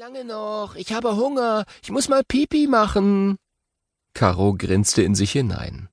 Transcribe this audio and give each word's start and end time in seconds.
lange 0.00 0.24
noch. 0.24 0.76
Ich 0.76 0.94
habe 0.94 1.14
Hunger. 1.16 1.66
Ich 1.82 1.90
muss 1.90 2.08
mal 2.08 2.22
Pipi 2.26 2.66
machen. 2.66 3.36
Caro 4.14 4.54
grinste 4.54 5.02
in 5.02 5.14
sich 5.14 5.32
hinein. 5.32 5.90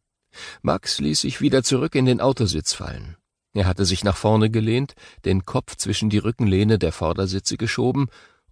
Max 0.61 0.99
ließ 0.99 1.19
sich 1.19 1.41
wieder 1.41 1.61
zurück 1.61 1.93
in 1.93 2.05
den 2.05 2.21
Autositz 2.21 2.71
fallen. 2.71 3.17
Er 3.53 3.65
hatte 3.65 3.83
sich 3.83 4.05
nach 4.05 4.15
vorne 4.15 4.49
gelehnt, 4.49 4.93
den 5.25 5.43
Kopf 5.43 5.75
zwischen 5.75 6.09
die 6.09 6.19
Rückenlehne 6.19 6.79
der 6.79 6.93
Vordersitze 6.93 7.57
geschoben 7.57 8.07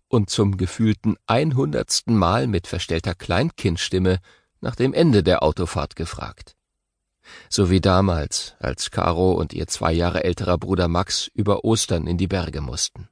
und 0.10 0.30
zum 0.30 0.58
gefühlten 0.58 1.16
einhundertsten 1.26 2.18
Mal 2.18 2.48
mit 2.48 2.68
verstellter 2.68 3.16
Kleinkindstimme 3.16 4.20
nach 4.60 4.76
dem 4.76 4.94
Ende 4.94 5.24
der 5.24 5.42
Autofahrt 5.42 5.96
gefragt. 5.96 6.58
So 7.48 7.70
wie 7.70 7.80
damals, 7.80 8.56
als 8.60 8.92
Caro 8.92 9.32
und 9.32 9.54
ihr 9.54 9.68
zwei 9.68 9.94
Jahre 9.94 10.26
älterer 10.26 10.58
Bruder 10.58 10.90
Max 10.90 11.32
über 11.34 11.64
Ostern 11.64 12.08
in 12.08 12.18
die 12.18 12.28
Berge 12.28 12.60
mussten. 12.60 13.08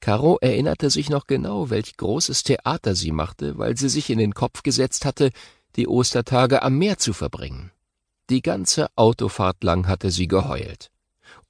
Caro 0.00 0.38
erinnerte 0.40 0.90
sich 0.90 1.10
noch 1.10 1.26
genau, 1.26 1.70
welch 1.70 1.96
großes 1.96 2.42
Theater 2.42 2.94
sie 2.94 3.12
machte, 3.12 3.58
weil 3.58 3.76
sie 3.76 3.88
sich 3.88 4.10
in 4.10 4.18
den 4.18 4.34
Kopf 4.34 4.62
gesetzt 4.62 5.04
hatte, 5.04 5.30
die 5.76 5.88
Ostertage 5.88 6.62
am 6.62 6.78
Meer 6.78 6.98
zu 6.98 7.12
verbringen. 7.12 7.70
Die 8.30 8.42
ganze 8.42 8.88
Autofahrt 8.96 9.62
lang 9.64 9.86
hatte 9.86 10.10
sie 10.10 10.28
geheult. 10.28 10.90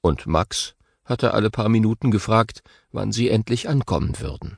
Und 0.01 0.27
Max 0.27 0.75
hatte 1.03 1.33
alle 1.33 1.49
paar 1.49 1.69
Minuten 1.69 2.11
gefragt, 2.11 2.61
wann 2.91 3.11
sie 3.11 3.29
endlich 3.29 3.67
ankommen 3.67 4.19
würden. 4.19 4.57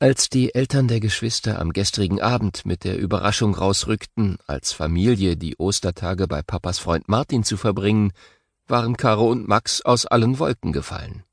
Als 0.00 0.28
die 0.28 0.54
Eltern 0.54 0.86
der 0.86 1.00
Geschwister 1.00 1.58
am 1.58 1.72
gestrigen 1.72 2.20
Abend 2.20 2.64
mit 2.66 2.84
der 2.84 2.98
Überraschung 2.98 3.54
rausrückten, 3.54 4.38
als 4.46 4.72
Familie 4.72 5.36
die 5.36 5.56
Ostertage 5.56 6.28
bei 6.28 6.42
Papas 6.42 6.78
Freund 6.78 7.08
Martin 7.08 7.42
zu 7.42 7.56
verbringen, 7.56 8.12
waren 8.68 8.96
Caro 8.96 9.28
und 9.30 9.48
Max 9.48 9.80
aus 9.82 10.06
allen 10.06 10.38
Wolken 10.38 10.72
gefallen. 10.72 11.24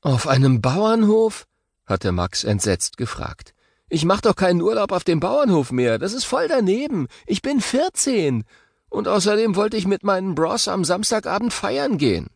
Auf 0.00 0.26
einem 0.26 0.60
Bauernhof? 0.60 1.46
hatte 1.86 2.12
Max 2.12 2.44
entsetzt 2.44 2.96
gefragt. 2.96 3.54
Ich 3.88 4.04
mach 4.04 4.20
doch 4.20 4.36
keinen 4.36 4.62
Urlaub 4.62 4.92
auf 4.92 5.04
dem 5.04 5.20
Bauernhof 5.20 5.72
mehr, 5.72 5.98
das 5.98 6.12
ist 6.12 6.24
voll 6.24 6.48
daneben. 6.48 7.08
Ich 7.26 7.42
bin 7.42 7.60
vierzehn. 7.60 8.44
Und 8.88 9.08
außerdem 9.08 9.56
wollte 9.56 9.76
ich 9.76 9.86
mit 9.86 10.02
meinen 10.02 10.34
Bros 10.34 10.68
am 10.68 10.84
Samstagabend 10.84 11.52
feiern 11.52 11.98
gehen. 11.98 12.28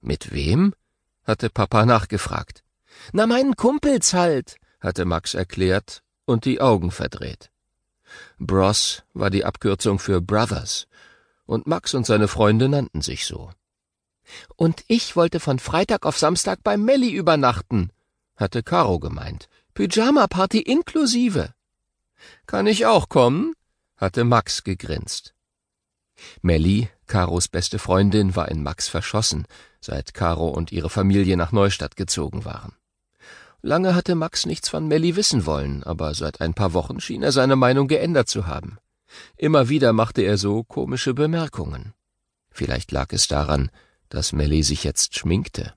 Mit 0.00 0.32
wem? 0.32 0.74
hatte 1.24 1.50
Papa 1.50 1.86
nachgefragt. 1.86 2.62
Na, 3.12 3.26
meinen 3.26 3.56
Kumpels 3.56 4.14
halt, 4.14 4.56
hatte 4.80 5.04
Max 5.04 5.34
erklärt 5.34 6.02
und 6.24 6.44
die 6.44 6.60
Augen 6.60 6.90
verdreht. 6.90 7.50
Bros 8.38 9.02
war 9.12 9.30
die 9.30 9.44
Abkürzung 9.44 9.98
für 9.98 10.20
Brothers, 10.20 10.86
und 11.46 11.66
Max 11.66 11.94
und 11.94 12.06
seine 12.06 12.28
Freunde 12.28 12.68
nannten 12.68 13.02
sich 13.02 13.26
so. 13.26 13.50
Und 14.56 14.84
ich 14.88 15.16
wollte 15.16 15.40
von 15.40 15.58
Freitag 15.58 16.06
auf 16.06 16.18
Samstag 16.18 16.60
bei 16.62 16.76
Melli 16.76 17.10
übernachten, 17.10 17.90
hatte 18.36 18.62
Caro 18.62 18.98
gemeint. 18.98 19.48
Pyjama-Party 19.74 20.60
inklusive. 20.60 21.52
Kann 22.46 22.66
ich 22.66 22.86
auch 22.86 23.08
kommen? 23.08 23.54
hatte 23.96 24.24
Max 24.24 24.64
gegrinst. 24.64 25.34
Melli, 26.42 26.88
Caros 27.06 27.48
beste 27.48 27.78
Freundin, 27.78 28.36
war 28.36 28.48
in 28.48 28.62
Max 28.62 28.88
verschossen, 28.88 29.46
seit 29.80 30.14
Caro 30.14 30.48
und 30.48 30.72
ihre 30.72 30.90
Familie 30.90 31.36
nach 31.36 31.52
Neustadt 31.52 31.96
gezogen 31.96 32.44
waren. 32.44 32.74
Lange 33.62 33.94
hatte 33.94 34.14
Max 34.14 34.46
nichts 34.46 34.68
von 34.68 34.86
Melli 34.86 35.16
wissen 35.16 35.44
wollen, 35.44 35.82
aber 35.82 36.14
seit 36.14 36.40
ein 36.40 36.54
paar 36.54 36.72
Wochen 36.72 37.00
schien 37.00 37.22
er 37.22 37.32
seine 37.32 37.56
Meinung 37.56 37.88
geändert 37.88 38.28
zu 38.28 38.46
haben. 38.46 38.78
Immer 39.36 39.68
wieder 39.68 39.92
machte 39.92 40.22
er 40.22 40.38
so 40.38 40.62
komische 40.64 41.14
Bemerkungen. 41.14 41.92
Vielleicht 42.50 42.92
lag 42.92 43.12
es 43.12 43.28
daran, 43.28 43.70
dass 44.08 44.32
Melli 44.32 44.62
sich 44.62 44.84
jetzt 44.84 45.16
schminkte. 45.16 45.74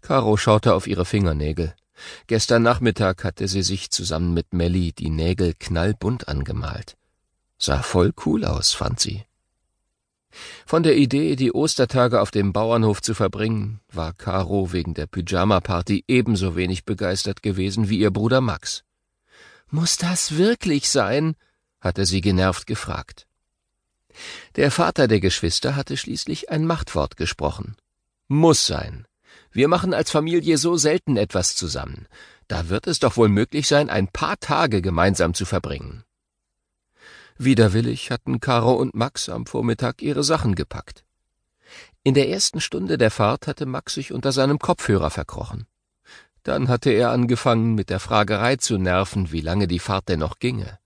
Caro 0.00 0.36
schaute 0.36 0.74
auf 0.74 0.86
ihre 0.86 1.04
Fingernägel. 1.04 1.74
Gestern 2.26 2.62
Nachmittag 2.62 3.24
hatte 3.24 3.48
sie 3.48 3.62
sich 3.62 3.90
zusammen 3.90 4.34
mit 4.34 4.52
Melli 4.52 4.92
die 4.92 5.10
Nägel 5.10 5.54
knallbunt 5.58 6.28
angemalt. 6.28 6.96
Sah 7.58 7.82
voll 7.82 8.12
cool 8.24 8.44
aus, 8.44 8.72
fand 8.72 9.00
sie. 9.00 9.24
Von 10.66 10.82
der 10.82 10.96
Idee, 10.96 11.36
die 11.36 11.52
Ostertage 11.52 12.20
auf 12.20 12.30
dem 12.30 12.52
Bauernhof 12.52 13.00
zu 13.02 13.14
verbringen, 13.14 13.80
war 13.90 14.12
Caro 14.12 14.72
wegen 14.72 14.94
der 14.94 15.06
Pyjama-Party 15.06 16.04
ebenso 16.06 16.54
wenig 16.54 16.84
begeistert 16.84 17.42
gewesen 17.42 17.88
wie 17.88 17.98
ihr 17.98 18.10
Bruder 18.10 18.40
Max. 18.40 18.84
Muss 19.70 19.96
das 19.96 20.36
wirklich 20.36 20.88
sein? 20.88 21.34
hatte 21.80 22.06
sie 22.06 22.20
genervt 22.20 22.66
gefragt. 22.66 23.27
Der 24.56 24.70
Vater 24.70 25.08
der 25.08 25.20
Geschwister 25.20 25.76
hatte 25.76 25.96
schließlich 25.96 26.50
ein 26.50 26.64
Machtwort 26.64 27.16
gesprochen. 27.16 27.76
Muss 28.28 28.66
sein. 28.66 29.06
Wir 29.50 29.68
machen 29.68 29.94
als 29.94 30.10
Familie 30.10 30.58
so 30.58 30.76
selten 30.76 31.16
etwas 31.16 31.56
zusammen. 31.56 32.06
Da 32.46 32.68
wird 32.68 32.86
es 32.86 32.98
doch 32.98 33.16
wohl 33.16 33.28
möglich 33.28 33.68
sein, 33.68 33.90
ein 33.90 34.08
paar 34.08 34.38
Tage 34.38 34.82
gemeinsam 34.82 35.34
zu 35.34 35.44
verbringen. 35.44 36.04
Widerwillig 37.36 38.10
hatten 38.10 38.40
Caro 38.40 38.74
und 38.74 38.94
Max 38.94 39.28
am 39.28 39.46
Vormittag 39.46 40.02
ihre 40.02 40.24
Sachen 40.24 40.54
gepackt. 40.54 41.04
In 42.02 42.14
der 42.14 42.28
ersten 42.28 42.60
Stunde 42.60 42.98
der 42.98 43.10
Fahrt 43.10 43.46
hatte 43.46 43.66
Max 43.66 43.94
sich 43.94 44.12
unter 44.12 44.32
seinem 44.32 44.58
Kopfhörer 44.58 45.10
verkrochen. 45.10 45.66
Dann 46.42 46.68
hatte 46.68 46.90
er 46.90 47.10
angefangen, 47.10 47.74
mit 47.74 47.90
der 47.90 48.00
Fragerei 48.00 48.56
zu 48.56 48.78
nerven, 48.78 49.30
wie 49.30 49.40
lange 49.40 49.68
die 49.68 49.78
Fahrt 49.78 50.08
denn 50.08 50.20
noch 50.20 50.38
ginge. 50.38 50.78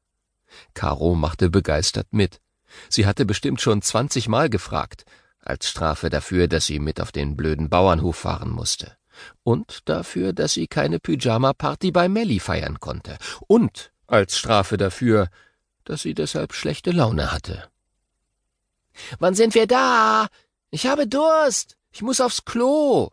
Caro 0.74 1.14
machte 1.14 1.50
begeistert 1.50 2.08
mit. 2.10 2.40
Sie 2.88 3.06
hatte 3.06 3.24
bestimmt 3.24 3.60
schon 3.60 3.82
zwanzigmal 3.82 4.48
gefragt, 4.50 5.04
als 5.40 5.68
Strafe 5.68 6.10
dafür, 6.10 6.48
dass 6.48 6.66
sie 6.66 6.78
mit 6.78 7.00
auf 7.00 7.12
den 7.12 7.36
blöden 7.36 7.68
Bauernhof 7.68 8.16
fahren 8.16 8.50
musste. 8.50 8.96
Und 9.42 9.88
dafür, 9.88 10.32
dass 10.32 10.54
sie 10.54 10.66
keine 10.66 10.98
Pyjama-Party 10.98 11.90
bei 11.90 12.08
Melli 12.08 12.40
feiern 12.40 12.80
konnte. 12.80 13.18
Und 13.46 13.92
als 14.06 14.38
Strafe 14.38 14.76
dafür, 14.76 15.28
dass 15.84 16.02
sie 16.02 16.14
deshalb 16.14 16.54
schlechte 16.54 16.92
Laune 16.92 17.32
hatte. 17.32 17.68
Wann 19.18 19.34
sind 19.34 19.54
wir 19.54 19.66
da? 19.66 20.28
Ich 20.70 20.86
habe 20.86 21.06
Durst. 21.06 21.76
Ich 21.92 22.02
muss 22.02 22.20
aufs 22.20 22.44
Klo. 22.44 23.10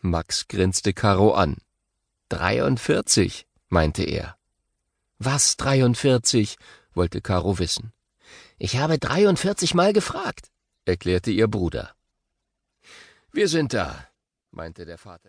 Max 0.00 0.46
grinste 0.46 0.92
Caro 0.92 1.32
an. 1.32 1.56
Dreiundvierzig, 2.28 3.46
meinte 3.68 4.04
er. 4.04 4.36
Was 5.18 5.56
dreiundvierzig? 5.56 6.56
wollte 6.94 7.20
Caro 7.20 7.58
wissen. 7.58 7.92
Ich 8.60 8.76
habe 8.76 8.98
dreiundvierzig 8.98 9.74
Mal 9.74 9.92
gefragt, 9.92 10.50
erklärte 10.84 11.30
ihr 11.30 11.46
Bruder. 11.46 11.94
Wir 13.30 13.46
sind 13.46 13.72
da, 13.72 14.08
meinte 14.50 14.84
der 14.84 14.98
Vater. 14.98 15.26